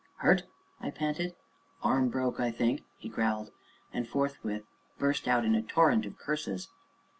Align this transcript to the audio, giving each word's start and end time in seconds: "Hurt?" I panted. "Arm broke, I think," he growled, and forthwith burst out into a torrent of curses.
"Hurt?" 0.15 0.41
I 0.79 0.89
panted. 0.89 1.35
"Arm 1.83 2.09
broke, 2.09 2.39
I 2.39 2.49
think," 2.49 2.85
he 2.97 3.07
growled, 3.07 3.51
and 3.93 4.07
forthwith 4.07 4.63
burst 4.97 5.27
out 5.27 5.45
into 5.45 5.59
a 5.59 5.61
torrent 5.61 6.07
of 6.07 6.17
curses. 6.17 6.69